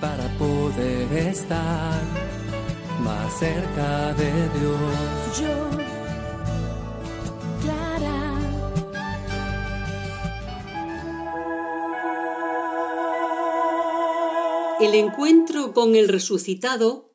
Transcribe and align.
Para 0.00 0.26
poder 0.38 1.12
estar 1.12 2.02
más 3.00 3.38
cerca 3.38 4.12
de 4.14 4.32
Dios. 4.58 5.38
Yo, 5.40 5.70
Clara. 7.62 8.38
El 14.80 14.94
encuentro 14.94 15.72
con 15.72 15.94
el 15.94 16.08
resucitado 16.08 17.12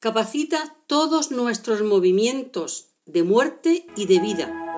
capacita 0.00 0.76
todos 0.86 1.30
nuestros 1.30 1.82
movimientos 1.82 2.90
de 3.06 3.22
muerte 3.22 3.86
y 3.96 4.04
de 4.04 4.18
vida. 4.18 4.69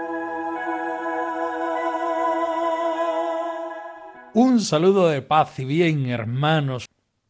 Un 4.34 4.62
saludo 4.62 5.10
de 5.10 5.20
paz 5.20 5.58
y 5.58 5.66
bien, 5.66 6.06
hermanos. 6.06 6.86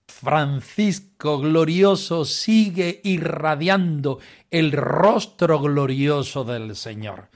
Francisco 0.06 1.40
glorioso 1.40 2.24
sigue 2.24 3.00
irradiando 3.02 4.20
el 4.52 4.70
rostro 4.70 5.58
glorioso 5.58 6.44
del 6.44 6.76
Señor. 6.76 7.28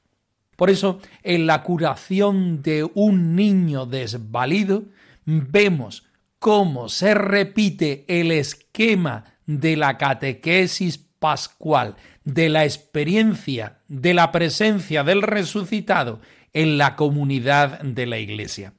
Por 0.54 0.70
eso, 0.70 1.00
en 1.24 1.46
la 1.46 1.64
curación 1.64 2.62
de 2.62 2.88
un 2.94 3.34
niño 3.34 3.86
desvalido, 3.86 4.84
vemos 5.24 6.06
cómo 6.38 6.88
se 6.88 7.14
repite 7.14 8.04
el 8.06 8.30
esquema 8.30 9.24
de 9.46 9.76
la 9.76 9.98
catequesis 9.98 10.96
pascual, 10.96 11.96
de 12.22 12.50
la 12.50 12.64
experiencia 12.64 13.78
de 13.88 14.14
la 14.14 14.30
presencia 14.30 15.02
del 15.02 15.22
resucitado 15.22 16.20
en 16.52 16.78
la 16.78 16.94
comunidad 16.94 17.80
de 17.80 18.06
la 18.06 18.18
Iglesia. 18.18 18.72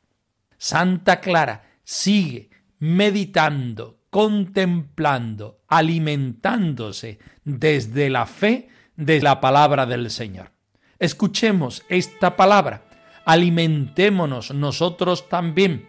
Santa 0.57 1.19
Clara 1.19 1.63
sigue 1.83 2.49
meditando, 2.79 3.99
contemplando, 4.09 5.61
alimentándose 5.67 7.19
desde 7.43 8.09
la 8.09 8.25
fe 8.25 8.69
de 8.95 9.21
la 9.21 9.39
palabra 9.39 9.85
del 9.85 10.09
Señor. 10.09 10.51
Escuchemos 10.99 11.83
esta 11.89 12.35
palabra, 12.35 12.85
alimentémonos 13.25 14.51
nosotros 14.51 15.29
también, 15.29 15.87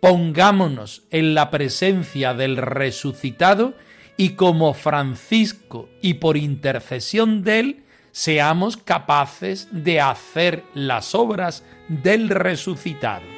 pongámonos 0.00 1.02
en 1.10 1.34
la 1.34 1.50
presencia 1.50 2.32
del 2.32 2.56
resucitado 2.56 3.74
y 4.16 4.30
como 4.30 4.72
Francisco 4.72 5.90
y 6.00 6.14
por 6.14 6.36
intercesión 6.36 7.42
de 7.44 7.60
él, 7.60 7.84
seamos 8.12 8.78
capaces 8.78 9.68
de 9.72 10.00
hacer 10.00 10.64
las 10.72 11.14
obras 11.14 11.64
del 11.88 12.30
resucitado. 12.30 13.35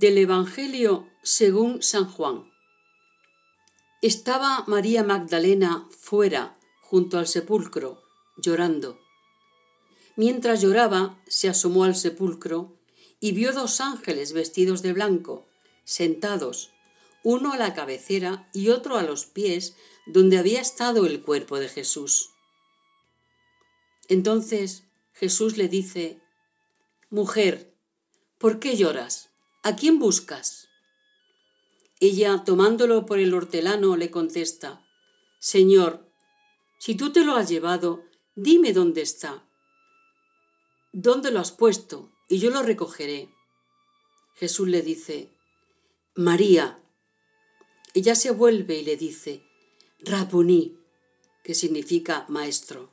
Del 0.00 0.16
Evangelio 0.16 1.08
según 1.24 1.82
San 1.82 2.04
Juan. 2.08 2.48
Estaba 4.00 4.62
María 4.68 5.02
Magdalena 5.02 5.88
fuera, 5.90 6.56
junto 6.82 7.18
al 7.18 7.26
sepulcro, 7.26 8.00
llorando. 8.36 9.00
Mientras 10.14 10.60
lloraba, 10.60 11.20
se 11.26 11.48
asomó 11.48 11.82
al 11.82 11.96
sepulcro 11.96 12.78
y 13.18 13.32
vio 13.32 13.52
dos 13.52 13.80
ángeles 13.80 14.32
vestidos 14.34 14.82
de 14.82 14.92
blanco, 14.92 15.48
sentados, 15.82 16.70
uno 17.24 17.52
a 17.52 17.56
la 17.56 17.74
cabecera 17.74 18.48
y 18.52 18.68
otro 18.68 18.98
a 18.98 19.02
los 19.02 19.26
pies, 19.26 19.74
donde 20.06 20.38
había 20.38 20.60
estado 20.60 21.06
el 21.06 21.22
cuerpo 21.22 21.58
de 21.58 21.68
Jesús. 21.68 22.30
Entonces 24.06 24.84
Jesús 25.12 25.56
le 25.56 25.66
dice, 25.66 26.20
Mujer, 27.10 27.74
¿por 28.38 28.60
qué 28.60 28.76
lloras? 28.76 29.27
¿A 29.68 29.76
quién 29.76 29.98
buscas? 29.98 30.66
Ella, 32.00 32.42
tomándolo 32.42 33.04
por 33.04 33.18
el 33.18 33.34
hortelano, 33.34 33.98
le 33.98 34.10
contesta, 34.10 34.82
Señor, 35.40 36.10
si 36.78 36.94
tú 36.94 37.12
te 37.12 37.22
lo 37.22 37.34
has 37.34 37.50
llevado, 37.50 38.02
dime 38.34 38.72
dónde 38.72 39.02
está. 39.02 39.46
¿Dónde 40.94 41.30
lo 41.30 41.40
has 41.40 41.52
puesto? 41.52 42.10
Y 42.30 42.38
yo 42.38 42.48
lo 42.48 42.62
recogeré. 42.62 43.28
Jesús 44.36 44.68
le 44.68 44.80
dice, 44.80 45.28
María. 46.14 46.82
Ella 47.92 48.14
se 48.14 48.30
vuelve 48.30 48.78
y 48.78 48.84
le 48.84 48.96
dice, 48.96 49.42
Rabuní, 49.98 50.78
que 51.44 51.54
significa 51.54 52.24
maestro. 52.30 52.90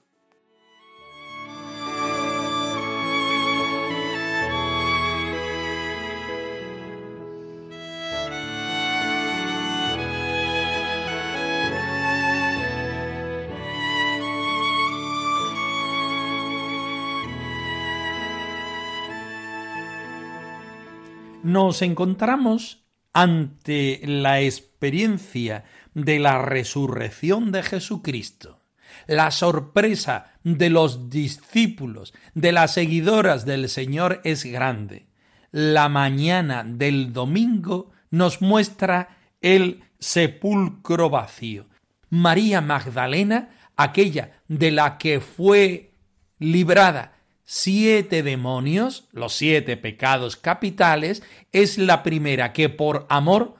Nos 21.46 21.84
encontramos 21.84 22.86
ante 23.14 24.02
la 24.04 24.42
experiencia 24.42 25.64
de 25.94 26.20
la 26.20 26.42
resurrección 26.42 27.52
de 27.52 27.62
Jesucristo, 27.62 28.64
la 29.06 29.30
sorpresa 29.30 30.34
de 30.44 30.70
los 30.70 31.10
discípulos, 31.10 32.14
de 32.34 32.52
las 32.52 32.74
seguidoras 32.74 33.46
del 33.46 33.70
Señor 33.70 34.22
es 34.24 34.44
grande. 34.44 35.08
La 35.52 35.88
mañana 35.88 36.64
del 36.64 37.14
domingo 37.14 37.92
nos 38.10 38.42
muestra 38.42 39.18
el 39.40 39.84
sepulcro 40.00 41.10
vacío. 41.10 41.68
María 42.10 42.60
Magdalena, 42.62 43.50
aquella 43.78 44.42
de 44.48 44.72
la 44.72 44.98
que 44.98 45.20
fue 45.20 45.94
librada 46.40 47.15
siete 47.46 48.24
demonios, 48.24 49.08
los 49.12 49.34
siete 49.34 49.78
pecados 49.78 50.36
capitales, 50.36 51.24
es 51.52 51.78
la 51.78 52.04
primera 52.04 52.52
que 52.52 52.70
por 52.70 53.06
amor 53.10 53.56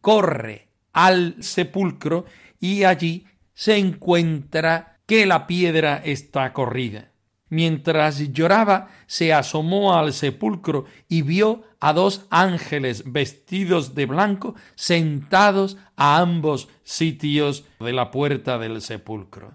corre 0.00 0.68
al 0.92 1.36
sepulcro 1.40 2.24
y 2.58 2.84
allí 2.84 3.26
se 3.54 3.76
encuentra 3.76 5.00
que 5.06 5.26
la 5.26 5.46
piedra 5.46 6.02
está 6.04 6.52
corrida. 6.52 7.12
Mientras 7.50 8.18
lloraba, 8.32 8.88
se 9.06 9.32
asomó 9.32 9.94
al 9.94 10.12
sepulcro 10.12 10.84
y 11.08 11.22
vio 11.22 11.62
a 11.80 11.92
dos 11.92 12.26
ángeles 12.30 13.04
vestidos 13.10 13.94
de 13.94 14.06
blanco 14.06 14.54
sentados 14.74 15.78
a 15.96 16.18
ambos 16.18 16.68
sitios 16.82 17.64
de 17.80 17.92
la 17.92 18.10
puerta 18.10 18.58
del 18.58 18.82
sepulcro. 18.82 19.54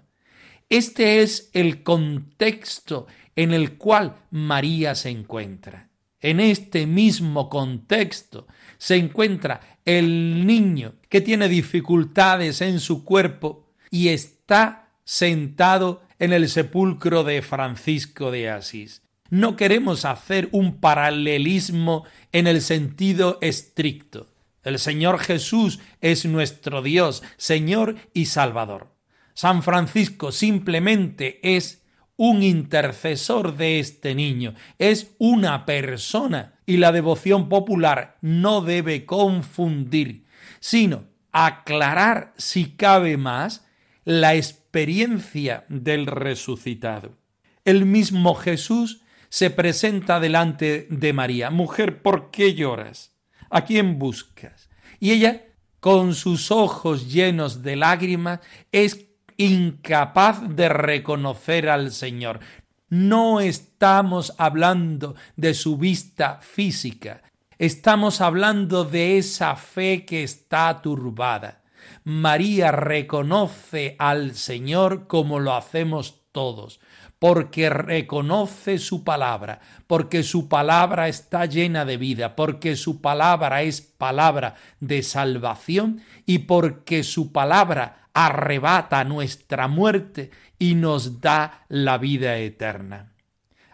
Este 0.68 1.22
es 1.22 1.50
el 1.52 1.82
contexto 1.82 3.06
en 3.36 3.52
el 3.52 3.76
cual 3.76 4.16
María 4.30 4.94
se 4.94 5.10
encuentra. 5.10 5.90
En 6.20 6.40
este 6.40 6.86
mismo 6.86 7.50
contexto 7.50 8.46
se 8.78 8.96
encuentra 8.96 9.78
el 9.84 10.46
niño 10.46 10.94
que 11.08 11.20
tiene 11.20 11.48
dificultades 11.48 12.60
en 12.62 12.80
su 12.80 13.04
cuerpo 13.04 13.68
y 13.90 14.08
está 14.08 14.88
sentado 15.04 16.02
en 16.18 16.32
el 16.32 16.48
sepulcro 16.48 17.24
de 17.24 17.42
Francisco 17.42 18.30
de 18.30 18.48
Asís. 18.48 19.02
No 19.30 19.56
queremos 19.56 20.04
hacer 20.04 20.48
un 20.52 20.80
paralelismo 20.80 22.04
en 22.32 22.46
el 22.46 22.62
sentido 22.62 23.38
estricto. 23.40 24.30
El 24.62 24.78
Señor 24.78 25.18
Jesús 25.18 25.80
es 26.00 26.24
nuestro 26.24 26.82
Dios, 26.82 27.22
Señor 27.36 27.96
y 28.14 28.26
Salvador. 28.26 28.94
San 29.34 29.62
Francisco 29.62 30.32
simplemente 30.32 31.40
es 31.56 31.83
un 32.16 32.42
intercesor 32.42 33.56
de 33.56 33.80
este 33.80 34.14
niño, 34.14 34.54
es 34.78 35.14
una 35.18 35.66
persona 35.66 36.54
y 36.66 36.76
la 36.76 36.92
devoción 36.92 37.48
popular 37.48 38.18
no 38.20 38.60
debe 38.60 39.04
confundir, 39.04 40.26
sino 40.60 41.04
aclarar, 41.32 42.32
si 42.36 42.76
cabe 42.76 43.16
más, 43.16 43.66
la 44.04 44.34
experiencia 44.34 45.64
del 45.68 46.06
resucitado. 46.06 47.18
El 47.64 47.86
mismo 47.86 48.34
Jesús 48.34 49.02
se 49.28 49.50
presenta 49.50 50.20
delante 50.20 50.86
de 50.90 51.12
María. 51.12 51.50
Mujer, 51.50 52.02
¿por 52.02 52.30
qué 52.30 52.54
lloras? 52.54 53.16
¿A 53.50 53.64
quién 53.64 53.98
buscas? 53.98 54.70
Y 55.00 55.10
ella, 55.10 55.46
con 55.80 56.14
sus 56.14 56.50
ojos 56.50 57.12
llenos 57.12 57.62
de 57.62 57.76
lágrimas, 57.76 58.40
es 58.70 59.08
incapaz 59.36 60.42
de 60.48 60.68
reconocer 60.68 61.68
al 61.68 61.92
Señor. 61.92 62.40
No 62.88 63.40
estamos 63.40 64.34
hablando 64.38 65.14
de 65.36 65.54
su 65.54 65.76
vista 65.76 66.38
física, 66.40 67.22
estamos 67.58 68.20
hablando 68.20 68.84
de 68.84 69.18
esa 69.18 69.56
fe 69.56 70.04
que 70.04 70.22
está 70.22 70.80
turbada. 70.82 71.62
María 72.04 72.70
reconoce 72.70 73.96
al 73.98 74.34
Señor 74.34 75.06
como 75.06 75.40
lo 75.40 75.54
hacemos 75.54 76.22
todos, 76.32 76.80
porque 77.18 77.70
reconoce 77.70 78.78
su 78.78 79.04
palabra, 79.04 79.60
porque 79.86 80.22
su 80.22 80.48
palabra 80.48 81.08
está 81.08 81.46
llena 81.46 81.84
de 81.84 81.96
vida, 81.96 82.36
porque 82.36 82.76
su 82.76 83.00
palabra 83.00 83.62
es 83.62 83.80
palabra 83.80 84.56
de 84.80 85.02
salvación 85.02 86.02
y 86.26 86.40
porque 86.40 87.02
su 87.02 87.32
palabra 87.32 88.03
arrebata 88.14 89.04
nuestra 89.04 89.68
muerte 89.68 90.30
y 90.58 90.76
nos 90.76 91.20
da 91.20 91.66
la 91.68 91.98
vida 91.98 92.38
eterna. 92.38 93.12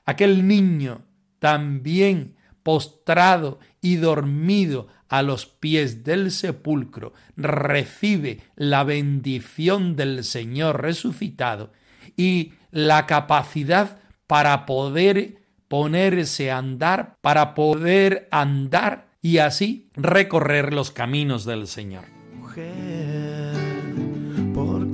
Aquel 0.04 0.48
niño 0.48 1.02
también 1.38 2.36
postrado 2.62 3.60
y 3.80 3.96
dormido 3.96 4.88
a 5.08 5.22
los 5.22 5.46
pies 5.46 6.04
del 6.04 6.30
sepulcro 6.30 7.12
recibe 7.36 8.40
la 8.56 8.84
bendición 8.84 9.96
del 9.96 10.24
Señor 10.24 10.82
resucitado 10.82 11.72
y 12.16 12.54
la 12.70 13.06
capacidad 13.06 13.98
para 14.26 14.66
poder 14.66 15.42
ponerse 15.68 16.50
a 16.50 16.58
andar, 16.58 17.16
para 17.20 17.54
poder 17.54 18.28
andar 18.30 19.08
y 19.20 19.38
así 19.38 19.90
recorrer 19.94 20.72
los 20.72 20.90
caminos 20.90 21.44
del 21.44 21.66
Señor. 21.66 22.04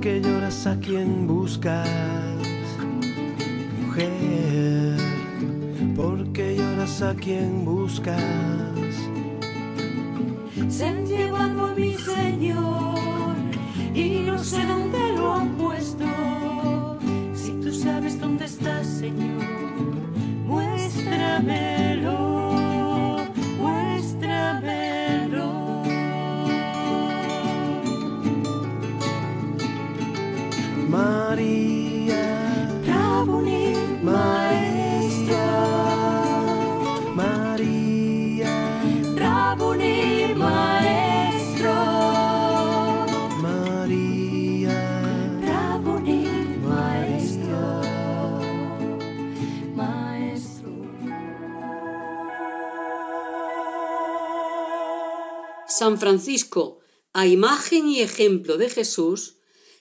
¿Por 0.07 0.13
qué 0.13 0.21
lloras 0.21 0.65
a 0.65 0.79
quien 0.79 1.27
buscas? 1.27 1.89
Mujer, 3.81 4.95
¿por 5.97 6.31
qué 6.31 6.55
lloras 6.55 7.01
a 7.01 7.13
quien 7.13 7.65
buscas? 7.65 8.23
Se 10.69 10.85
han 10.85 11.05
llevado 11.05 11.65
a 11.65 11.75
mi 11.75 11.93
Señor 11.95 13.35
y 13.93 14.21
no 14.25 14.39
sé 14.39 14.65
dónde 14.65 14.97
lo 15.17 15.33
han 15.33 15.49
puesto. 15.57 16.05
Si 17.33 17.51
tú 17.61 17.73
sabes 17.73 18.17
dónde 18.17 18.45
está, 18.45 18.81
Señor, 18.85 19.43
muéstramelo, 20.45 23.17
muéstramelo. 23.59 25.06
María, 30.89 32.69
Rabuni, 32.85 33.75
maestro, 34.01 35.35
María, 37.13 38.81
Rabuni, 39.15 40.33
maestro, 40.33 41.75
María, 43.41 44.79
Rabuni, 45.41 46.27
maestro, 46.65 47.81
maestro. 49.75 50.71
San 55.67 55.97
Francisco, 55.97 56.79
a 57.11 57.27
imagen 57.27 57.89
y 57.89 57.99
ejemplo 57.99 58.57
de 58.57 58.69
Jesús, 58.69 59.37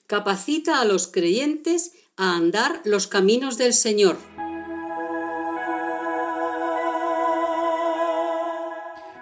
capacita 0.06 0.80
a 0.80 0.84
los 0.84 1.08
creyentes 1.08 1.92
a 2.16 2.36
andar 2.36 2.80
los 2.84 3.06
caminos 3.06 3.58
del 3.58 3.74
Señor. 3.74 4.16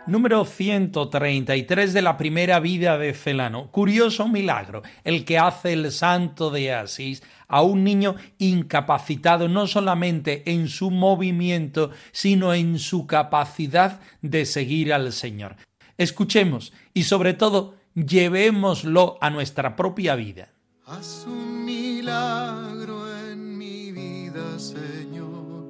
Número 0.06 0.44
133 0.44 1.94
de 1.94 2.02
la 2.02 2.18
primera 2.18 2.60
vida 2.60 2.98
de 2.98 3.14
Celano. 3.14 3.70
Curioso 3.70 4.28
milagro, 4.28 4.82
el 5.02 5.24
que 5.24 5.38
hace 5.38 5.72
el 5.72 5.90
santo 5.90 6.50
de 6.50 6.74
Asís 6.74 7.22
a 7.48 7.62
un 7.62 7.84
niño 7.84 8.16
incapacitado 8.36 9.48
no 9.48 9.66
solamente 9.66 10.42
en 10.52 10.68
su 10.68 10.90
movimiento, 10.90 11.90
sino 12.12 12.52
en 12.52 12.78
su 12.78 13.06
capacidad 13.06 14.00
de 14.20 14.44
seguir 14.44 14.92
al 14.92 15.10
Señor. 15.14 15.56
Escuchemos 15.96 16.74
y 16.92 17.04
sobre 17.04 17.32
todo 17.32 17.74
llevémoslo 17.94 19.16
a 19.22 19.30
nuestra 19.30 19.74
propia 19.74 20.16
vida. 20.16 20.53
Haz 20.86 21.24
un 21.26 21.64
milagro 21.64 23.10
en 23.30 23.56
mi 23.56 23.90
vida, 23.90 24.58
Señor. 24.58 25.64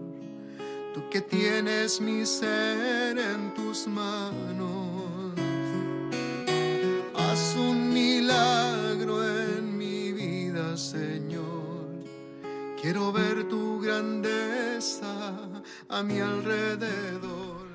Tú 0.93 1.09
que 1.09 1.21
tienes 1.21 2.01
mi 2.01 2.27
ser 2.27 3.17
en 3.17 3.55
tus 3.55 3.87
manos. 3.87 5.33
Haz 7.15 7.55
un 7.57 7.95
milagro 7.95 9.25
en 9.25 9.79
mi 9.79 10.11
vida, 10.13 10.77
Señor. 10.77 11.95
Quiero 12.83 13.13
ver 13.13 13.49
tu 13.49 13.81
grandeza 13.81 15.63
a 15.91 16.03
mi 16.03 16.19
alrededor. 16.19 17.69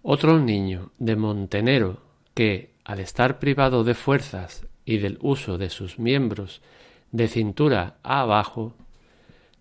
Otro 0.00 0.38
niño 0.38 0.92
de 0.98 1.14
Montenero 1.14 1.98
que, 2.32 2.72
al 2.84 3.00
estar 3.00 3.38
privado 3.38 3.84
de 3.84 3.92
fuerzas 3.92 4.66
y 4.86 4.96
del 4.96 5.18
uso 5.20 5.58
de 5.58 5.68
sus 5.68 5.98
miembros 5.98 6.62
de 7.12 7.28
cintura 7.28 7.98
a 8.02 8.20
abajo, 8.20 8.74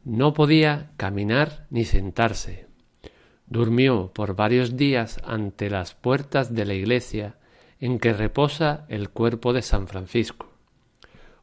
no 0.03 0.33
podía 0.33 0.91
caminar 0.97 1.65
ni 1.69 1.83
sentarse. 1.85 2.67
Durmió 3.47 4.11
por 4.13 4.35
varios 4.35 4.77
días 4.77 5.19
ante 5.25 5.69
las 5.69 5.93
puertas 5.93 6.53
de 6.53 6.65
la 6.65 6.73
iglesia 6.73 7.37
en 7.79 7.99
que 7.99 8.13
reposa 8.13 8.85
el 8.89 9.09
cuerpo 9.09 9.53
de 9.53 9.61
San 9.61 9.87
Francisco. 9.87 10.51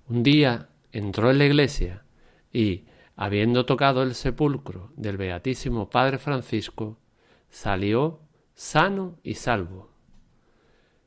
Un 0.08 0.22
día 0.22 0.68
entró 0.92 1.30
en 1.30 1.38
la 1.38 1.44
iglesia 1.44 2.04
y, 2.52 2.84
habiendo 3.16 3.66
tocado 3.66 4.02
el 4.02 4.14
sepulcro 4.14 4.92
del 4.96 5.16
Beatísimo 5.16 5.90
Padre 5.90 6.18
Francisco, 6.18 6.98
salió 7.50 8.20
sano 8.54 9.18
y 9.22 9.34
salvo. 9.34 9.90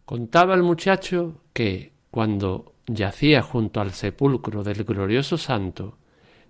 Contaba 0.06 0.54
el 0.54 0.64
muchacho 0.64 1.42
que, 1.54 1.94
cuando 2.12 2.75
yacía 2.88 3.42
junto 3.42 3.82
al 3.82 3.92
sepulcro 3.92 4.64
del 4.64 4.84
glorioso 4.84 5.38
santo, 5.38 5.98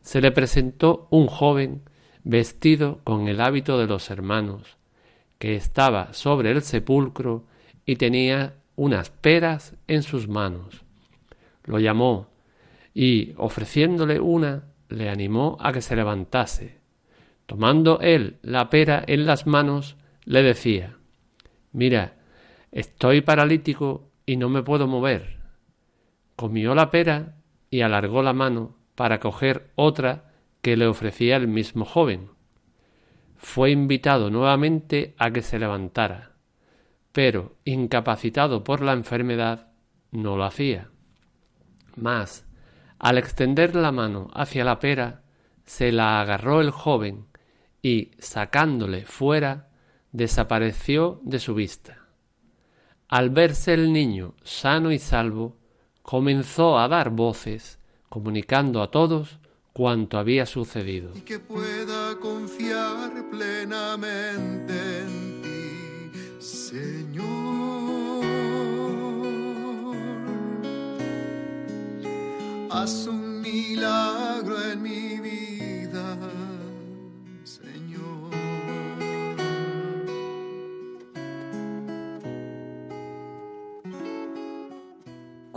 se 0.01 0.21
le 0.21 0.31
presentó 0.31 1.07
un 1.09 1.27
joven 1.27 1.81
vestido 2.23 2.99
con 3.03 3.27
el 3.27 3.41
hábito 3.41 3.77
de 3.77 3.87
los 3.87 4.09
hermanos, 4.09 4.77
que 5.39 5.55
estaba 5.55 6.13
sobre 6.13 6.51
el 6.51 6.61
sepulcro 6.61 7.45
y 7.85 7.95
tenía 7.95 8.55
unas 8.75 9.09
peras 9.09 9.75
en 9.87 10.03
sus 10.03 10.27
manos. 10.27 10.83
Lo 11.63 11.79
llamó 11.79 12.29
y, 12.93 13.33
ofreciéndole 13.37 14.19
una, 14.19 14.63
le 14.89 15.09
animó 15.09 15.57
a 15.59 15.71
que 15.71 15.81
se 15.81 15.95
levantase. 15.95 16.79
Tomando 17.45 17.99
él 18.01 18.37
la 18.41 18.69
pera 18.69 19.03
en 19.05 19.25
las 19.25 19.45
manos, 19.45 19.97
le 20.25 20.41
decía 20.41 20.97
Mira, 21.71 22.15
estoy 22.71 23.21
paralítico 23.21 24.09
y 24.25 24.37
no 24.37 24.49
me 24.49 24.63
puedo 24.63 24.87
mover. 24.87 25.44
Comió 26.35 26.75
la 26.75 26.91
pera 26.91 27.35
y 27.69 27.81
alargó 27.81 28.21
la 28.23 28.33
mano 28.33 28.75
para 28.95 29.19
coger 29.19 29.71
otra 29.75 30.31
que 30.61 30.77
le 30.77 30.87
ofrecía 30.87 31.35
el 31.35 31.47
mismo 31.47 31.85
joven. 31.85 32.29
Fue 33.37 33.71
invitado 33.71 34.29
nuevamente 34.29 35.15
a 35.17 35.31
que 35.31 35.41
se 35.41 35.59
levantara, 35.59 36.31
pero, 37.11 37.55
incapacitado 37.63 38.63
por 38.63 38.81
la 38.81 38.93
enfermedad, 38.93 39.67
no 40.11 40.35
lo 40.35 40.43
hacía. 40.43 40.89
Mas, 41.95 42.45
al 42.99 43.17
extender 43.17 43.75
la 43.75 43.91
mano 43.91 44.29
hacia 44.33 44.65
la 44.65 44.79
pera, 44.79 45.23
se 45.65 45.91
la 45.91 46.19
agarró 46.19 46.61
el 46.61 46.71
joven 46.71 47.27
y, 47.81 48.11
sacándole 48.19 49.05
fuera, 49.05 49.69
desapareció 50.11 51.21
de 51.23 51.39
su 51.39 51.55
vista. 51.55 52.07
Al 53.07 53.29
verse 53.29 53.73
el 53.73 53.93
niño 53.93 54.33
sano 54.43 54.91
y 54.91 54.99
salvo, 54.99 55.57
comenzó 56.05 56.77
a 56.77 56.87
dar 56.87 57.09
voces, 57.09 57.79
comunicando 58.09 58.81
a 58.81 58.91
todos 58.91 59.39
cuanto 59.73 60.17
había 60.17 60.45
sucedido. 60.45 61.11
y 61.15 61.21
que 61.21 61.39
pueda 61.39 62.17
confiar 62.21 63.11
plenamente 63.29 64.99
en 64.99 65.41
ti, 65.41 66.11
Señor. 66.39 67.45
haz 72.69 73.07
un 73.07 73.41
milagro 73.41 74.61
en 74.71 74.81
mi 74.81 75.19
vida, 75.19 76.17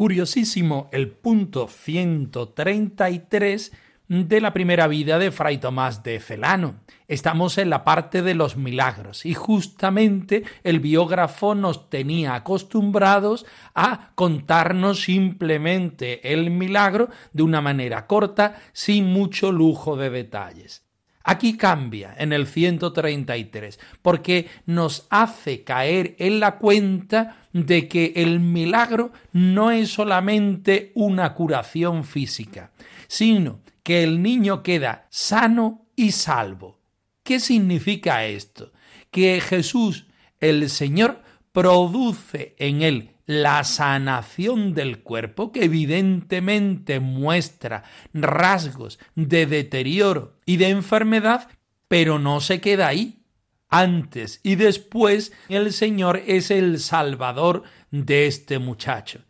Curiosísimo 0.08 0.88
el 0.90 1.10
punto 1.10 1.68
133 1.68 3.72
de 4.08 4.40
la 4.40 4.54
primera 4.54 4.88
vida 4.88 5.18
de 5.18 5.30
Fray 5.30 5.58
Tomás 5.58 6.02
de 6.02 6.18
Celano. 6.18 6.76
Estamos 7.08 7.58
en 7.58 7.68
la 7.68 7.84
parte 7.84 8.22
de 8.22 8.34
los 8.34 8.56
milagros 8.56 9.26
y 9.26 9.34
justamente 9.34 10.44
el 10.64 10.80
biógrafo 10.80 11.54
nos 11.54 11.90
tenía 11.90 12.36
acostumbrados 12.36 13.44
a 13.74 14.12
contarnos 14.14 15.02
simplemente 15.02 16.32
el 16.32 16.52
milagro 16.52 17.10
de 17.34 17.42
una 17.42 17.60
manera 17.60 18.06
corta, 18.06 18.56
sin 18.72 19.12
mucho 19.12 19.52
lujo 19.52 19.98
de 19.98 20.08
detalles. 20.08 20.88
Aquí 21.30 21.58
cambia 21.58 22.14
en 22.16 22.32
el 22.32 22.47
133, 22.47 23.78
porque 24.00 24.49
nos 24.64 25.06
hace 25.11 25.62
caer 25.62 26.16
en 26.18 26.40
la 26.40 26.56
cuenta 26.56 27.37
de 27.52 27.87
que 27.87 28.14
el 28.16 28.40
milagro 28.40 29.12
no 29.35 29.70
es 29.70 29.90
solamente 29.90 30.90
una 30.94 31.35
curación 31.35 32.04
física, 32.04 32.70
sino 33.08 33.61
que 33.82 34.04
el 34.04 34.23
niño 34.23 34.62
queda 34.62 35.06
sano 35.11 35.85
y 35.94 36.12
salvo. 36.12 36.80
¿Qué 37.23 37.40
significa 37.40 38.25
esto? 38.25 38.73
Que 39.11 39.42
Jesús, 39.42 40.06
el 40.40 40.70
Señor, 40.70 41.20
produce 41.52 42.56
en 42.58 42.80
él 42.80 43.17
la 43.28 43.62
sanación 43.62 44.73
del 44.73 45.02
cuerpo, 45.02 45.52
que 45.52 45.64
evidentemente 45.64 46.99
muestra 46.99 47.85
rasgos 48.14 48.99
de 49.16 49.44
deterioro 49.44 50.38
y 50.47 50.56
de 50.56 50.70
enfermedad, 50.70 51.47
pero 51.88 52.18
no 52.18 52.40
se 52.40 52.62
queda 52.62 52.88
ahí. 52.88 53.23
Antes 53.68 54.40
y 54.42 54.54
después 54.54 55.35
el 55.50 55.75
Señor 55.75 56.23
es 56.26 56.50
el 56.50 56.80
Salvador 56.80 57.64
de 57.90 58.26
este 58.26 58.58
muchacho. 58.58 59.20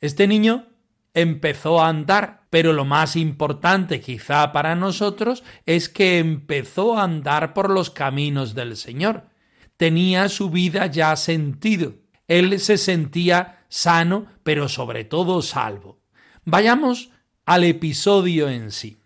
Este 0.00 0.26
niño 0.26 0.66
empezó 1.14 1.80
a 1.80 1.90
andar, 1.90 2.48
pero 2.50 2.72
lo 2.72 2.84
más 2.84 3.14
importante 3.14 4.00
quizá 4.00 4.50
para 4.50 4.74
nosotros 4.74 5.44
es 5.66 5.88
que 5.88 6.18
empezó 6.18 6.98
a 6.98 7.04
andar 7.04 7.54
por 7.54 7.70
los 7.70 7.90
caminos 7.90 8.56
del 8.56 8.76
Señor. 8.76 9.28
Tenía 9.76 10.28
su 10.28 10.50
vida 10.50 10.86
ya 10.86 11.14
sentido. 11.14 12.03
Él 12.28 12.60
se 12.60 12.78
sentía 12.78 13.64
sano, 13.68 14.26
pero 14.42 14.68
sobre 14.68 15.04
todo 15.04 15.42
salvo. 15.42 16.00
Vayamos 16.44 17.10
al 17.46 17.64
episodio 17.64 18.48
en 18.48 18.70
sí. 18.70 18.98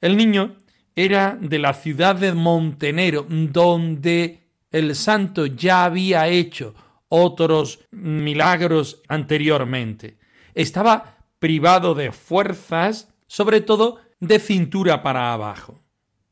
El 0.00 0.16
niño 0.16 0.56
era 0.96 1.36
de 1.40 1.58
la 1.58 1.74
ciudad 1.74 2.16
de 2.16 2.32
Montenero, 2.32 3.26
donde 3.28 4.44
el 4.70 4.94
santo 4.94 5.46
ya 5.46 5.84
había 5.84 6.28
hecho 6.28 6.74
otros 7.08 7.80
milagros 7.90 9.02
anteriormente. 9.08 10.18
Estaba 10.54 11.18
privado 11.38 11.94
de 11.94 12.12
fuerzas, 12.12 13.08
sobre 13.26 13.60
todo 13.60 14.00
de 14.20 14.38
cintura 14.38 15.02
para 15.02 15.32
abajo. 15.32 15.80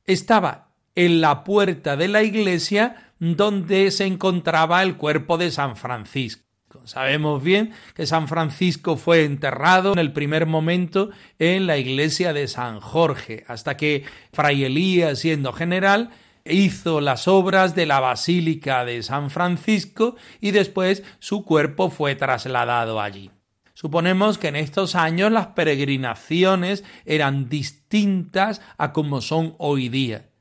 Estaba 0.04 0.72
en 0.94 1.20
la 1.20 1.44
puerta 1.44 1.96
de 1.96 2.08
la 2.08 2.22
iglesia 2.22 3.11
donde 3.22 3.92
se 3.92 4.04
encontraba 4.04 4.82
el 4.82 4.96
cuerpo 4.96 5.38
de 5.38 5.52
San 5.52 5.76
Francisco. 5.76 6.42
Sabemos 6.86 7.40
bien 7.40 7.70
que 7.94 8.04
San 8.04 8.26
Francisco 8.26 8.96
fue 8.96 9.22
enterrado 9.22 9.92
en 9.92 10.00
el 10.00 10.12
primer 10.12 10.46
momento 10.46 11.10
en 11.38 11.68
la 11.68 11.78
iglesia 11.78 12.32
de 12.32 12.48
San 12.48 12.80
Jorge, 12.80 13.44
hasta 13.46 13.76
que 13.76 14.02
Fray 14.32 14.64
Elías, 14.64 15.20
siendo 15.20 15.52
general, 15.52 16.10
hizo 16.44 17.00
las 17.00 17.28
obras 17.28 17.76
de 17.76 17.86
la 17.86 18.00
Basílica 18.00 18.84
de 18.84 19.04
San 19.04 19.30
Francisco 19.30 20.16
y 20.40 20.50
después 20.50 21.04
su 21.20 21.44
cuerpo 21.44 21.90
fue 21.90 22.16
trasladado 22.16 23.00
allí. 23.00 23.30
Suponemos 23.74 24.36
que 24.36 24.48
en 24.48 24.56
estos 24.56 24.96
años 24.96 25.30
las 25.30 25.48
peregrinaciones 25.48 26.82
eran 27.04 27.48
distintas 27.48 28.60
a 28.78 28.92
como 28.92 29.20
son 29.20 29.54
hoy 29.58 29.88
día. 29.88 30.31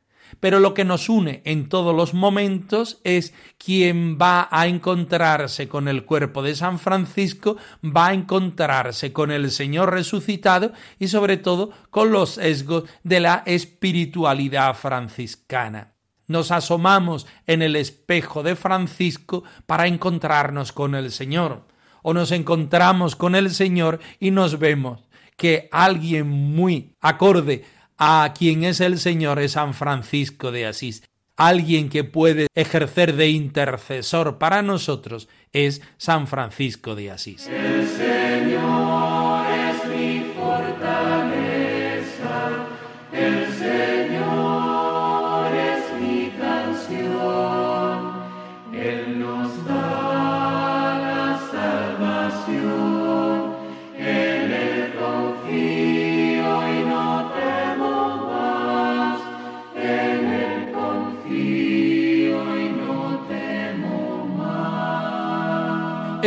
Pero 0.41 0.59
lo 0.59 0.73
que 0.73 0.83
nos 0.83 1.07
une 1.07 1.43
en 1.45 1.69
todos 1.69 1.95
los 1.95 2.15
momentos 2.15 2.99
es 3.03 3.33
quien 3.59 4.17
va 4.19 4.49
a 4.51 4.65
encontrarse 4.65 5.67
con 5.69 5.87
el 5.87 6.03
cuerpo 6.03 6.41
de 6.41 6.55
San 6.55 6.79
Francisco, 6.79 7.57
va 7.85 8.07
a 8.07 8.13
encontrarse 8.13 9.13
con 9.13 9.29
el 9.31 9.51
Señor 9.51 9.91
resucitado 9.91 10.73
y 10.97 11.09
sobre 11.09 11.37
todo 11.37 11.69
con 11.91 12.11
los 12.11 12.31
sesgos 12.31 12.85
de 13.03 13.19
la 13.19 13.43
espiritualidad 13.45 14.75
franciscana. 14.75 15.93
Nos 16.27 16.49
asomamos 16.49 17.27
en 17.45 17.61
el 17.61 17.75
espejo 17.75 18.41
de 18.41 18.55
Francisco 18.55 19.43
para 19.67 19.85
encontrarnos 19.85 20.71
con 20.71 20.95
el 20.95 21.11
Señor 21.11 21.67
o 22.01 22.15
nos 22.15 22.31
encontramos 22.31 23.15
con 23.15 23.35
el 23.35 23.51
Señor 23.51 23.99
y 24.19 24.31
nos 24.31 24.57
vemos 24.57 25.03
que 25.37 25.69
alguien 25.71 26.27
muy 26.27 26.95
acorde 26.99 27.63
a 28.03 28.33
quien 28.35 28.63
es 28.63 28.81
el 28.81 28.97
Señor 28.97 29.37
es 29.39 29.51
San 29.51 29.75
Francisco 29.75 30.51
de 30.51 30.65
Asís. 30.65 31.03
Alguien 31.37 31.87
que 31.87 32.03
puede 32.03 32.47
ejercer 32.55 33.15
de 33.15 33.29
intercesor 33.29 34.39
para 34.39 34.63
nosotros 34.63 35.29
es 35.53 35.83
San 35.97 36.25
Francisco 36.25 36.95
de 36.95 37.11
Asís. 37.11 37.47
El 37.47 37.87
Señor 37.87 38.80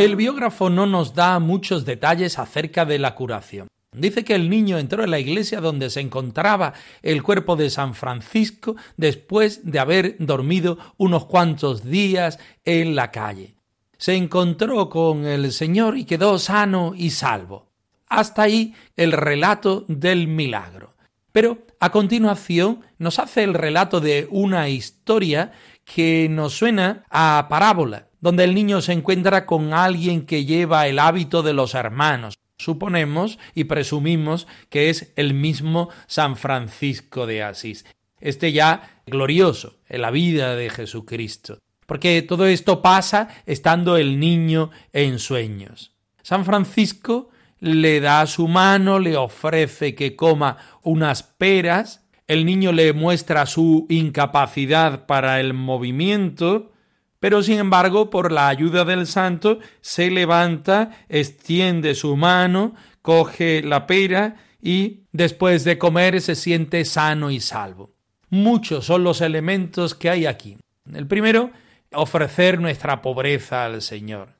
El 0.05 0.15
biógrafo 0.15 0.69
no 0.69 0.85
nos 0.85 1.15
da 1.15 1.39
muchos 1.39 1.83
detalles 1.83 2.37
acerca 2.37 2.85
de 2.85 2.99
la 2.99 3.15
curación. 3.15 3.69
Dice 3.91 4.23
que 4.23 4.35
el 4.35 4.51
niño 4.51 4.77
entró 4.77 5.03
en 5.03 5.09
la 5.09 5.17
iglesia 5.17 5.61
donde 5.61 5.89
se 5.89 5.99
encontraba 5.99 6.73
el 7.01 7.23
cuerpo 7.23 7.55
de 7.55 7.71
San 7.71 7.95
Francisco 7.95 8.75
después 8.97 9.61
de 9.63 9.79
haber 9.79 10.15
dormido 10.19 10.77
unos 10.97 11.25
cuantos 11.25 11.83
días 11.83 12.37
en 12.65 12.95
la 12.95 13.09
calle. 13.09 13.55
Se 13.97 14.13
encontró 14.13 14.89
con 14.89 15.25
el 15.25 15.51
Señor 15.51 15.97
y 15.97 16.05
quedó 16.05 16.37
sano 16.37 16.93
y 16.95 17.09
salvo. 17.09 17.71
Hasta 18.05 18.43
ahí 18.43 18.75
el 18.95 19.11
relato 19.11 19.85
del 19.87 20.27
milagro. 20.27 20.93
Pero 21.31 21.65
a 21.79 21.91
continuación 21.91 22.81
nos 22.99 23.17
hace 23.17 23.43
el 23.43 23.55
relato 23.55 23.99
de 24.01 24.27
una 24.29 24.69
historia 24.69 25.51
que 25.83 26.27
nos 26.29 26.53
suena 26.53 27.03
a 27.09 27.47
parábola, 27.49 28.04
donde 28.21 28.43
el 28.43 28.55
niño 28.55 28.81
se 28.81 28.93
encuentra 28.93 29.45
con 29.45 29.73
alguien 29.73 30.25
que 30.25 30.45
lleva 30.45 30.87
el 30.87 30.99
hábito 30.99 31.43
de 31.43 31.53
los 31.53 31.75
hermanos. 31.75 32.35
Suponemos 32.57 33.37
y 33.53 33.65
presumimos 33.65 34.47
que 34.69 34.89
es 34.89 35.11
el 35.15 35.33
mismo 35.33 35.89
San 36.07 36.37
Francisco 36.37 37.25
de 37.25 37.43
Asís. 37.43 37.85
Este 38.19 38.51
ya 38.51 39.01
glorioso 39.05 39.75
en 39.87 40.01
la 40.01 40.11
vida 40.11 40.55
de 40.55 40.69
Jesucristo. 40.69 41.59
Porque 41.85 42.21
todo 42.21 42.47
esto 42.47 42.81
pasa 42.81 43.27
estando 43.45 43.97
el 43.97 44.19
niño 44.19 44.71
en 44.93 45.19
sueños. 45.19 45.93
San 46.23 46.45
Francisco 46.45 47.29
le 47.59 47.99
da 47.99 48.25
su 48.25 48.47
mano, 48.47 48.99
le 48.99 49.15
ofrece 49.15 49.93
que 49.95 50.15
coma 50.15 50.57
unas 50.81 51.23
peras, 51.23 52.03
el 52.27 52.45
niño 52.45 52.71
le 52.71 52.93
muestra 52.93 53.45
su 53.45 53.85
incapacidad 53.89 55.05
para 55.05 55.39
el 55.39 55.53
movimiento, 55.53 56.71
pero 57.19 57.41
sin 57.41 57.59
embargo, 57.59 58.09
por 58.09 58.31
la 58.31 58.47
ayuda 58.47 58.85
del 58.85 59.07
santo, 59.07 59.59
se 59.81 60.11
levanta, 60.11 60.91
extiende 61.09 61.95
su 61.95 62.15
mano, 62.15 62.75
coge 63.01 63.61
la 63.63 63.87
pera 63.87 64.35
y 64.61 65.01
después 65.11 65.63
de 65.63 65.77
comer 65.77 66.21
se 66.21 66.35
siente 66.35 66.85
sano 66.85 67.31
y 67.31 67.39
salvo. 67.39 67.93
Muchos 68.29 68.85
son 68.85 69.03
los 69.03 69.21
elementos 69.21 69.95
que 69.95 70.09
hay 70.09 70.25
aquí. 70.25 70.57
El 70.91 71.07
primero, 71.07 71.51
ofrecer 71.93 72.59
nuestra 72.59 73.01
pobreza 73.01 73.65
al 73.65 73.81
Señor. 73.81 74.35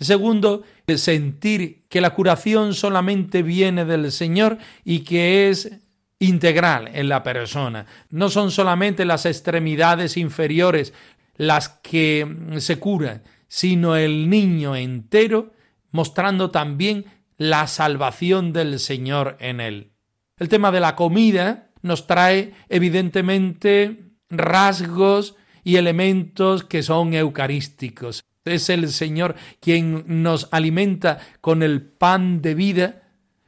Segundo, 0.00 0.62
sentir 0.96 1.84
que 1.88 2.00
la 2.00 2.10
curación 2.10 2.74
solamente 2.74 3.42
viene 3.42 3.84
del 3.84 4.10
Señor 4.10 4.58
y 4.84 5.00
que 5.00 5.48
es 5.48 5.80
integral 6.18 6.90
en 6.94 7.08
la 7.08 7.22
persona. 7.22 7.86
No 8.10 8.28
son 8.28 8.50
solamente 8.50 9.04
las 9.04 9.26
extremidades 9.26 10.16
inferiores 10.16 10.92
las 11.36 11.68
que 11.68 12.26
se 12.58 12.78
curan, 12.78 13.22
sino 13.48 13.96
el 13.96 14.28
niño 14.28 14.76
entero, 14.76 15.52
mostrando 15.90 16.50
también 16.50 17.06
la 17.36 17.66
salvación 17.66 18.52
del 18.52 18.78
Señor 18.78 19.36
en 19.40 19.60
él. 19.60 19.92
El 20.38 20.48
tema 20.48 20.72
de 20.72 20.80
la 20.80 20.96
comida 20.96 21.70
nos 21.82 22.06
trae 22.06 22.54
evidentemente 22.68 24.10
rasgos 24.30 25.36
y 25.62 25.76
elementos 25.76 26.64
que 26.64 26.82
son 26.82 27.14
eucarísticos. 27.14 28.24
Es 28.44 28.68
el 28.68 28.88
Señor 28.90 29.36
quien 29.60 30.22
nos 30.22 30.48
alimenta 30.50 31.18
con 31.40 31.62
el 31.62 31.82
pan 31.82 32.42
de 32.42 32.54
vida, 32.54 33.02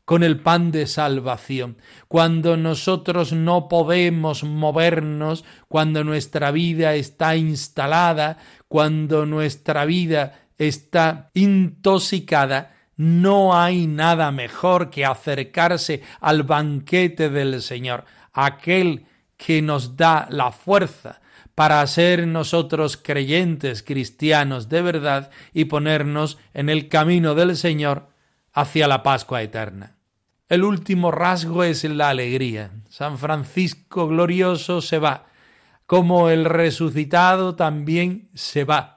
con 0.07 0.23
el 0.23 0.41
pan 0.41 0.71
de 0.71 0.87
salvación. 0.87 1.77
Cuando 2.09 2.57
nosotros 2.57 3.33
no 3.33 3.69
podemos 3.69 4.45
movernos, 4.45 5.45
cuando 5.69 6.05
nuestra 6.05 6.53
vida 6.53 6.95
está 6.95 7.37
instalada, 7.37 8.39
cuando 8.69 9.27
nuestra 9.27 9.85
vida 9.85 10.47
está 10.57 11.31
intoxicada, 11.35 12.77
no 12.97 13.59
hay 13.59 13.89
nada 13.89 14.31
mejor 14.31 14.91
que 14.91 15.05
acercarse 15.05 16.03
al 16.21 16.45
banquete 16.45 17.29
del 17.29 17.61
Señor, 17.61 18.05
aquel 18.33 19.07
que 19.37 19.61
nos 19.61 19.97
da 19.97 20.29
la 20.31 20.53
fuerza 20.53 21.21
para 21.57 21.85
ser 21.89 22.29
nosotros 22.29 22.97
creyentes 22.97 23.83
cristianos 23.83 24.69
de 24.69 24.83
verdad 24.83 25.31
y 25.53 25.65
ponernos 25.65 26.39
en 26.55 26.69
el 26.69 26.89
camino 26.89 27.35
del 27.35 27.57
Señor 27.57 28.09
hacia 28.53 28.87
la 28.87 29.03
Pascua 29.03 29.43
eterna. 29.43 29.96
El 30.49 30.65
último 30.65 31.11
rasgo 31.11 31.65
es 31.65 31.85
la 31.85 32.11
alegría. 32.11 32.71
San 32.89 33.19
Francisco 33.19 34.09
glorioso 34.09 34.81
se 34.81 34.99
va, 34.99 35.27
como 35.87 36.31
el 36.31 36.45
resucitado 36.45 37.57
también 37.57 38.31
se 38.35 38.65
va 38.65 38.97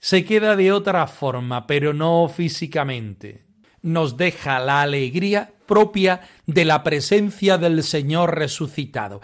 se 0.00 0.24
queda 0.24 0.56
de 0.56 0.72
otra 0.72 1.06
forma, 1.06 1.66
pero 1.66 1.92
no 1.92 2.28
físicamente. 2.28 3.44
Nos 3.82 4.16
deja 4.16 4.58
la 4.58 4.80
alegría 4.80 5.52
propia 5.66 6.22
de 6.46 6.64
la 6.64 6.82
presencia 6.82 7.58
del 7.58 7.82
Señor 7.82 8.34
resucitado. 8.34 9.20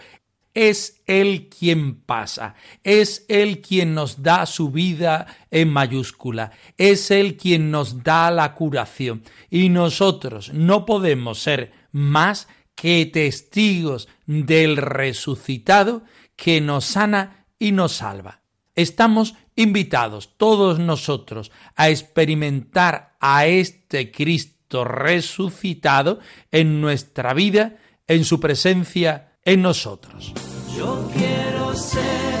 Es 0.59 1.03
Él 1.05 1.49
quien 1.49 2.01
pasa, 2.01 2.55
es 2.83 3.27
Él 3.29 3.61
quien 3.61 3.93
nos 3.93 4.23
da 4.23 4.47
su 4.47 4.71
vida 4.71 5.27
en 5.51 5.69
mayúscula, 5.69 6.49
es 6.79 7.11
Él 7.11 7.37
quien 7.37 7.69
nos 7.69 8.03
da 8.03 8.31
la 8.31 8.55
curación. 8.55 9.21
Y 9.51 9.69
nosotros 9.69 10.51
no 10.51 10.83
podemos 10.83 11.37
ser 11.37 11.73
más 11.91 12.47
que 12.73 13.05
testigos 13.05 14.07
del 14.25 14.77
resucitado 14.77 16.01
que 16.35 16.59
nos 16.59 16.85
sana 16.85 17.45
y 17.59 17.71
nos 17.71 17.91
salva. 17.91 18.41
Estamos 18.73 19.35
invitados 19.55 20.37
todos 20.37 20.79
nosotros 20.79 21.51
a 21.75 21.89
experimentar 21.89 23.15
a 23.19 23.45
este 23.45 24.11
Cristo 24.11 24.83
resucitado 24.85 26.19
en 26.51 26.81
nuestra 26.81 27.35
vida, 27.35 27.77
en 28.07 28.25
su 28.25 28.39
presencia 28.39 29.33
en 29.45 29.61
nosotros. 29.61 30.33
Yo 30.77 31.09
quiero 31.11 31.75
ser 31.75 32.36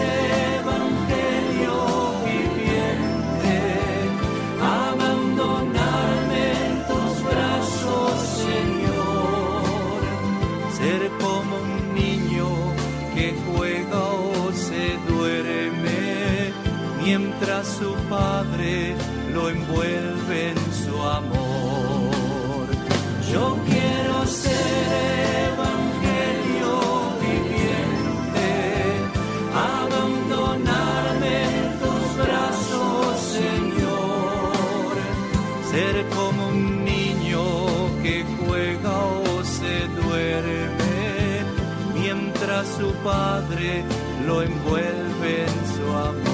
padre 43.07 43.85
lo 44.25 44.41
envuelve 44.41 45.43
en 45.43 45.57
su 45.73 45.87
amor. 45.95 46.27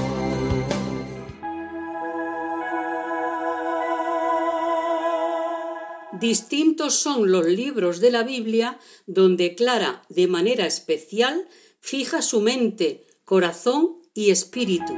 Distintos 6.14 6.96
son 6.96 7.32
los 7.32 7.46
libros 7.46 8.00
de 8.00 8.10
la 8.10 8.24
Biblia 8.24 8.80
donde 9.06 9.54
Clara, 9.54 10.02
de 10.10 10.28
manera 10.28 10.66
especial, 10.66 11.46
fija 11.80 12.24
su 12.24 12.42
mente, 12.42 13.06
corazón 13.24 14.00
y 14.16 14.32
espíritu. 14.32 14.94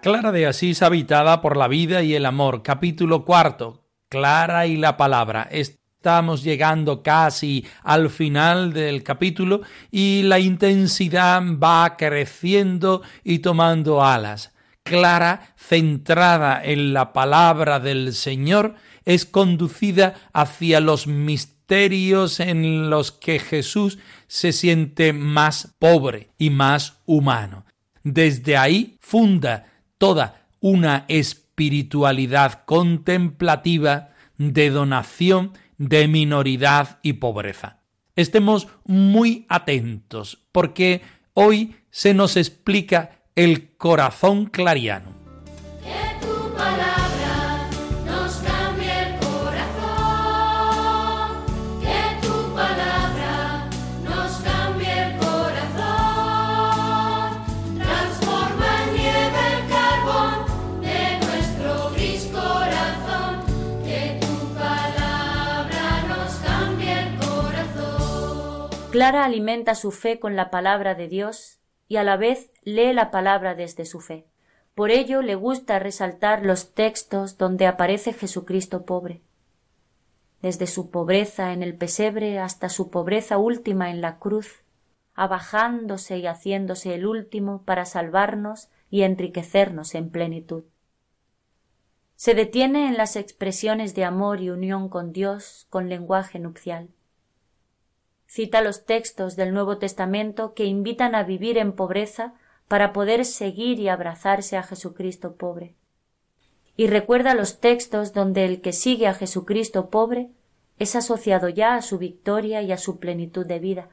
Clara 0.00 0.30
de 0.30 0.46
Asís 0.46 0.80
habitada 0.82 1.40
por 1.40 1.56
la 1.56 1.66
vida 1.66 2.04
y 2.04 2.14
el 2.14 2.24
amor. 2.24 2.62
Capítulo 2.62 3.24
cuarto. 3.24 3.82
Clara 4.08 4.68
y 4.68 4.76
la 4.76 4.96
palabra. 4.96 5.48
Estamos 6.04 6.42
llegando 6.42 7.02
casi 7.02 7.64
al 7.82 8.10
final 8.10 8.74
del 8.74 9.02
capítulo 9.02 9.62
y 9.90 10.20
la 10.24 10.38
intensidad 10.38 11.42
va 11.42 11.96
creciendo 11.96 13.00
y 13.24 13.38
tomando 13.38 14.04
alas. 14.04 14.52
Clara, 14.82 15.54
centrada 15.56 16.62
en 16.62 16.92
la 16.92 17.14
palabra 17.14 17.80
del 17.80 18.12
Señor, 18.12 18.74
es 19.06 19.24
conducida 19.24 20.12
hacia 20.34 20.80
los 20.80 21.06
misterios 21.06 22.38
en 22.38 22.90
los 22.90 23.10
que 23.10 23.38
Jesús 23.38 23.98
se 24.26 24.52
siente 24.52 25.14
más 25.14 25.74
pobre 25.78 26.28
y 26.36 26.50
más 26.50 26.98
humano. 27.06 27.64
Desde 28.02 28.58
ahí 28.58 28.98
funda 29.00 29.72
toda 29.96 30.48
una 30.60 31.06
espiritualidad 31.08 32.64
contemplativa 32.66 34.10
de 34.36 34.70
donación, 34.70 35.52
de 35.78 36.08
minoridad 36.08 36.98
y 37.02 37.14
pobreza. 37.14 37.80
Estemos 38.16 38.68
muy 38.84 39.46
atentos 39.48 40.46
porque 40.52 41.02
hoy 41.32 41.76
se 41.90 42.14
nos 42.14 42.36
explica 42.36 43.22
el 43.34 43.76
corazón 43.76 44.46
clariano. 44.46 45.12
Clara 68.94 69.24
alimenta 69.24 69.74
su 69.74 69.90
fe 69.90 70.20
con 70.20 70.36
la 70.36 70.50
palabra 70.50 70.94
de 70.94 71.08
Dios 71.08 71.58
y 71.88 71.96
a 71.96 72.04
la 72.04 72.16
vez 72.16 72.52
lee 72.62 72.92
la 72.92 73.10
palabra 73.10 73.56
desde 73.56 73.86
su 73.86 73.98
fe. 73.98 74.28
Por 74.76 74.92
ello 74.92 75.20
le 75.20 75.34
gusta 75.34 75.80
resaltar 75.80 76.46
los 76.46 76.74
textos 76.74 77.36
donde 77.36 77.66
aparece 77.66 78.12
Jesucristo 78.12 78.84
pobre. 78.84 79.20
Desde 80.42 80.68
su 80.68 80.92
pobreza 80.92 81.52
en 81.52 81.64
el 81.64 81.74
pesebre 81.74 82.38
hasta 82.38 82.68
su 82.68 82.88
pobreza 82.88 83.36
última 83.36 83.90
en 83.90 84.00
la 84.00 84.20
cruz, 84.20 84.62
abajándose 85.14 86.18
y 86.18 86.28
haciéndose 86.28 86.94
el 86.94 87.04
último 87.04 87.64
para 87.64 87.86
salvarnos 87.86 88.68
y 88.90 89.02
enriquecernos 89.02 89.96
en 89.96 90.10
plenitud. 90.10 90.62
Se 92.14 92.36
detiene 92.36 92.86
en 92.86 92.96
las 92.96 93.16
expresiones 93.16 93.96
de 93.96 94.04
amor 94.04 94.40
y 94.40 94.50
unión 94.50 94.88
con 94.88 95.12
Dios 95.12 95.66
con 95.68 95.88
lenguaje 95.88 96.38
nupcial. 96.38 96.90
Cita 98.34 98.62
los 98.62 98.84
textos 98.84 99.36
del 99.36 99.54
Nuevo 99.54 99.78
Testamento 99.78 100.54
que 100.54 100.64
invitan 100.64 101.14
a 101.14 101.22
vivir 101.22 101.56
en 101.56 101.72
pobreza 101.72 102.34
para 102.66 102.92
poder 102.92 103.24
seguir 103.24 103.78
y 103.78 103.88
abrazarse 103.88 104.56
a 104.56 104.64
Jesucristo 104.64 105.36
pobre. 105.36 105.76
Y 106.76 106.88
recuerda 106.88 107.36
los 107.36 107.60
textos 107.60 108.12
donde 108.12 108.44
el 108.44 108.60
que 108.60 108.72
sigue 108.72 109.06
a 109.06 109.14
Jesucristo 109.14 109.88
pobre 109.88 110.32
es 110.80 110.96
asociado 110.96 111.48
ya 111.48 111.76
a 111.76 111.82
su 111.82 111.96
victoria 111.98 112.60
y 112.60 112.72
a 112.72 112.76
su 112.76 112.98
plenitud 112.98 113.46
de 113.46 113.60
vida, 113.60 113.90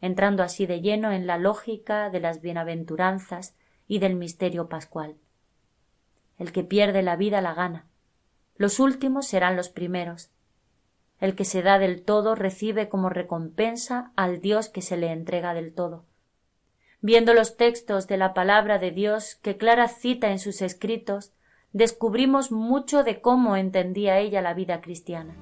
entrando 0.00 0.44
así 0.44 0.66
de 0.66 0.82
lleno 0.82 1.10
en 1.10 1.26
la 1.26 1.36
lógica 1.36 2.10
de 2.10 2.20
las 2.20 2.40
bienaventuranzas 2.42 3.56
y 3.88 3.98
del 3.98 4.14
misterio 4.14 4.68
pascual. 4.68 5.16
El 6.38 6.52
que 6.52 6.62
pierde 6.62 7.02
la 7.02 7.16
vida 7.16 7.40
la 7.40 7.54
gana. 7.54 7.88
Los 8.54 8.78
últimos 8.78 9.26
serán 9.26 9.56
los 9.56 9.68
primeros. 9.68 10.30
El 11.20 11.36
que 11.36 11.44
se 11.44 11.62
da 11.62 11.78
del 11.78 12.02
todo 12.02 12.34
recibe 12.34 12.88
como 12.88 13.08
recompensa 13.08 14.12
al 14.16 14.40
Dios 14.40 14.68
que 14.68 14.82
se 14.82 14.96
le 14.96 15.12
entrega 15.12 15.54
del 15.54 15.74
todo 15.74 16.06
viendo 17.00 17.34
los 17.34 17.56
textos 17.56 18.06
de 18.06 18.16
la 18.16 18.34
palabra 18.34 18.78
de 18.78 18.90
Dios 18.90 19.36
que 19.36 19.56
Clara 19.56 19.88
cita 19.88 20.30
en 20.30 20.38
sus 20.38 20.62
escritos, 20.62 21.32
descubrimos 21.72 22.52
mucho 22.52 23.04
de 23.04 23.20
cómo 23.20 23.56
entendía 23.56 24.18
ella 24.18 24.42
la 24.42 24.54
vida 24.54 24.80
cristiana. 24.80 25.34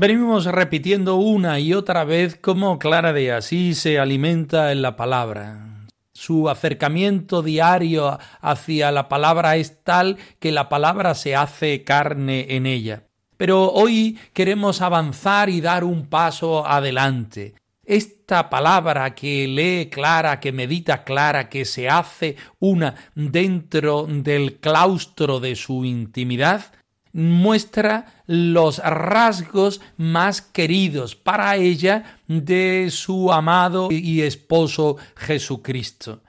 Venimos 0.00 0.44
repitiendo 0.44 1.16
una 1.16 1.58
y 1.58 1.74
otra 1.74 2.04
vez 2.04 2.38
cómo 2.40 2.78
Clara 2.78 3.12
de 3.12 3.32
Asís 3.32 3.80
se 3.80 3.98
alimenta 3.98 4.70
en 4.70 4.80
la 4.80 4.94
palabra. 4.94 5.88
Su 6.12 6.48
acercamiento 6.48 7.42
diario 7.42 8.16
hacia 8.40 8.92
la 8.92 9.08
palabra 9.08 9.56
es 9.56 9.82
tal 9.82 10.16
que 10.38 10.52
la 10.52 10.68
palabra 10.68 11.16
se 11.16 11.34
hace 11.34 11.82
carne 11.82 12.46
en 12.50 12.66
ella. 12.66 13.08
Pero 13.36 13.72
hoy 13.72 14.16
queremos 14.34 14.82
avanzar 14.82 15.50
y 15.50 15.60
dar 15.60 15.82
un 15.82 16.06
paso 16.06 16.64
adelante. 16.64 17.54
Esta 17.84 18.50
palabra 18.50 19.16
que 19.16 19.48
lee 19.48 19.90
Clara, 19.90 20.38
que 20.38 20.52
medita 20.52 21.02
Clara, 21.02 21.48
que 21.48 21.64
se 21.64 21.88
hace 21.88 22.36
una 22.60 22.94
dentro 23.16 24.06
del 24.08 24.60
claustro 24.60 25.40
de 25.40 25.56
su 25.56 25.84
intimidad, 25.84 26.66
muestra 27.12 28.22
los 28.26 28.78
rasgos 28.78 29.80
más 29.96 30.42
queridos 30.42 31.16
para 31.16 31.56
ella 31.56 32.20
de 32.26 32.88
su 32.90 33.32
amado 33.32 33.88
y 33.90 34.22
esposo 34.22 34.96
Jesucristo. 35.16 36.22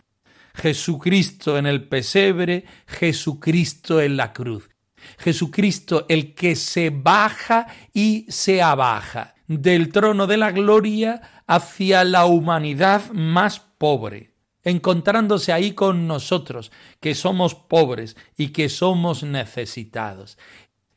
Jesucristo 0.54 1.58
en 1.58 1.65
el 1.65 1.88
pesebre, 1.88 2.65
Jesucristo 2.88 4.02
en 4.02 4.18
la 4.18 4.34
cruz. 4.34 4.70
Jesucristo 5.18 6.06
el 6.10 6.34
que 6.34 6.56
se 6.56 6.89
baja 6.89 7.68
y 7.94 8.26
se 8.30 8.62
abaja 8.62 9.36
del 9.48 9.92
trono 9.92 10.28
de 10.28 10.38
la 10.38 10.52
gloria 10.52 11.44
hacia 11.48 12.04
la 12.04 12.26
humanidad 12.26 13.10
más 13.12 13.60
pobre, 13.60 14.34
encontrándose 14.63 15.52
ahí 15.52 15.72
con 15.72 16.08
nosotros, 16.08 16.72
que 17.00 17.15
somos 17.15 17.56
pobres 17.56 18.15
y 18.38 18.50
que 18.50 18.70
somos 18.70 19.24
necesitados 19.24 20.38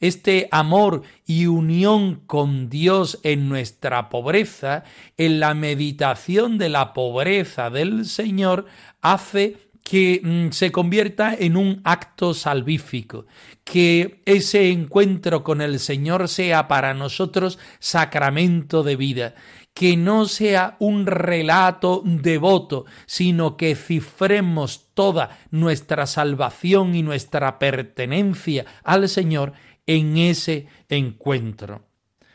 este 0.03 0.49
amor 0.51 1.03
y 1.25 1.47
unión 1.47 2.17
con 2.27 2.69
Dios 2.69 3.21
en 3.23 3.49
nuestra 3.49 4.11
pobreza, 4.11 4.85
en 5.17 5.41
la 5.41 5.55
meditación 5.55 6.59
de 6.59 6.69
la 6.69 6.93
pobreza 6.93 7.71
del 7.71 8.05
Señor, 8.05 8.67
hace 9.01 9.57
que 9.85 10.21
mm, 10.23 10.51
se 10.51 10.73
convierta 10.73 11.35
en 11.39 11.57
un 11.57 11.81
acto 11.85 12.35
salvífico, 12.35 13.27
que 13.65 14.23
ese 14.27 14.71
encuentro 14.71 15.45
con 15.45 15.61
el 15.61 15.79
Señor 15.79 16.29
sea 16.29 16.67
para 16.67 16.95
nosotros 16.95 17.59
sacramento 17.79 18.83
de 18.83 18.97
vida, 18.97 19.35
que 19.75 19.97
no 19.97 20.27
sea 20.27 20.77
un 20.81 21.07
relato 21.07 22.03
devoto, 22.05 22.85
sino 23.07 23.57
que 23.57 23.75
cifremos 23.75 24.89
toda 24.95 25.39
nuestra 25.51 26.07
salvación 26.07 26.95
y 26.95 27.03
nuestra 27.03 27.59
pertenencia 27.59 28.67
al 28.85 29.09
Señor 29.09 29.53
en 29.87 30.17
ese 30.17 30.67
encuentro. 30.89 31.87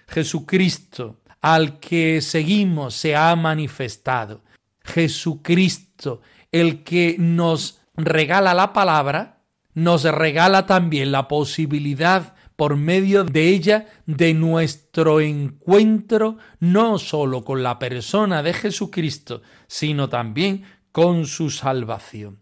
Jesucristo, 0.07 1.21
al 1.41 1.79
que 1.79 2.21
seguimos, 2.21 2.95
se 2.95 3.15
ha 3.15 3.35
manifestado. 3.35 4.43
Jesucristo, 4.83 6.21
el 6.51 6.83
que 6.83 7.15
nos 7.19 7.81
regala 7.95 8.53
la 8.53 8.73
palabra, 8.73 9.41
nos 9.73 10.03
regala 10.03 10.65
también 10.65 11.11
la 11.11 11.27
posibilidad 11.27 12.33
por 12.55 12.75
medio 12.75 13.23
de 13.23 13.49
ella 13.49 13.85
de 14.07 14.33
nuestro 14.33 15.21
encuentro 15.21 16.37
no 16.59 16.97
sólo 16.97 17.43
con 17.43 17.61
la 17.61 17.77
persona 17.77 18.41
de 18.41 18.53
Jesucristo, 18.53 19.43
sino 19.67 20.09
también 20.09 20.63
con 20.91 21.27
su 21.27 21.51
salvación. 21.51 22.39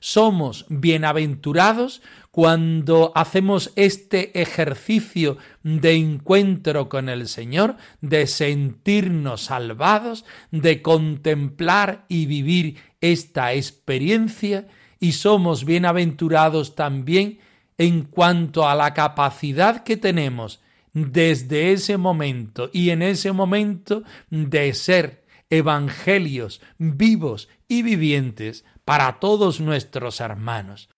Somos 0.00 0.64
bienaventurados 0.70 2.00
cuando 2.32 3.12
hacemos 3.14 3.72
este 3.76 4.40
ejercicio 4.40 5.36
de 5.62 5.92
encuentro 5.92 6.88
con 6.88 7.10
el 7.10 7.28
Señor, 7.28 7.76
de 8.00 8.26
sentirnos 8.26 9.42
salvados, 9.42 10.24
de 10.50 10.80
contemplar 10.80 12.06
y 12.08 12.24
vivir 12.24 12.78
esta 13.02 13.52
experiencia, 13.52 14.66
y 14.98 15.12
somos 15.12 15.66
bienaventurados 15.66 16.74
también 16.74 17.38
en 17.76 18.04
cuanto 18.04 18.66
a 18.66 18.74
la 18.74 18.94
capacidad 18.94 19.84
que 19.84 19.98
tenemos 19.98 20.62
desde 20.94 21.72
ese 21.72 21.98
momento 21.98 22.70
y 22.72 22.90
en 22.90 23.02
ese 23.02 23.32
momento 23.32 24.04
de 24.30 24.72
ser 24.72 25.26
evangelios 25.50 26.62
vivos 26.78 27.50
y 27.68 27.82
vivientes 27.82 28.64
para 28.86 29.20
todos 29.20 29.60
nuestros 29.60 30.20
hermanos. 30.20 30.88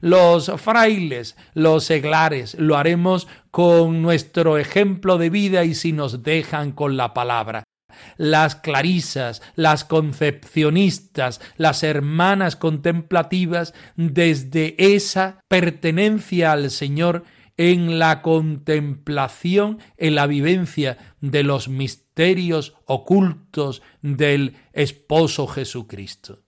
Los 0.00 0.52
frailes, 0.58 1.36
los 1.54 1.82
seglares, 1.82 2.54
lo 2.54 2.76
haremos 2.76 3.26
con 3.50 4.00
nuestro 4.00 4.56
ejemplo 4.56 5.18
de 5.18 5.28
vida 5.28 5.64
y 5.64 5.74
si 5.74 5.92
nos 5.92 6.22
dejan 6.22 6.70
con 6.70 6.96
la 6.96 7.14
palabra. 7.14 7.64
Las 8.16 8.54
clarisas, 8.54 9.42
las 9.56 9.84
concepcionistas, 9.84 11.40
las 11.56 11.82
hermanas 11.82 12.54
contemplativas, 12.54 13.74
desde 13.96 14.76
esa 14.78 15.40
pertenencia 15.48 16.52
al 16.52 16.70
Señor 16.70 17.24
en 17.56 17.98
la 17.98 18.22
contemplación, 18.22 19.80
en 19.96 20.14
la 20.14 20.28
vivencia 20.28 20.96
de 21.20 21.42
los 21.42 21.68
misterios 21.68 22.76
ocultos 22.84 23.82
del 24.00 24.56
esposo 24.72 25.48
Jesucristo. 25.48 26.44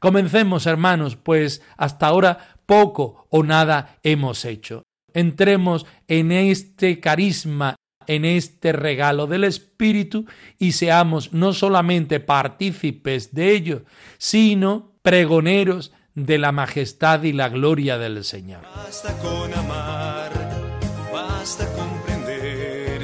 Comencemos, 0.00 0.66
hermanos, 0.66 1.16
pues 1.16 1.62
hasta 1.76 2.06
ahora 2.06 2.59
poco 2.70 3.26
o 3.30 3.42
nada 3.42 3.98
hemos 4.04 4.44
hecho. 4.44 4.84
Entremos 5.12 5.86
en 6.06 6.30
este 6.30 7.00
carisma, 7.00 7.74
en 8.06 8.24
este 8.24 8.70
regalo 8.70 9.26
del 9.26 9.42
Espíritu 9.42 10.26
y 10.56 10.70
seamos 10.70 11.32
no 11.32 11.52
solamente 11.52 12.20
partícipes 12.20 13.34
de 13.34 13.56
ello, 13.56 13.82
sino 14.18 14.92
pregoneros 15.02 15.90
de 16.14 16.38
la 16.38 16.52
majestad 16.52 17.24
y 17.24 17.32
la 17.32 17.48
gloria 17.48 17.98
del 17.98 18.22
Señor. 18.22 18.62
Basta 18.62 19.18
con 19.18 19.52
amar, 19.52 20.30
basta 21.12 21.66
comprender 21.74 23.00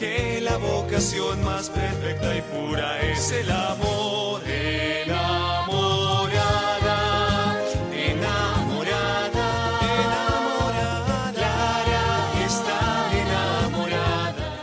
que 0.00 0.40
la 0.42 0.56
vocación 0.56 1.44
más 1.44 1.70
perfecta 1.70 2.36
y 2.36 2.42
pura 2.42 3.00
es 3.02 3.30
el 3.30 3.52
amor. 3.52 3.95